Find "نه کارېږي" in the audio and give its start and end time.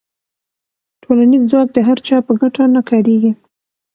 2.75-3.31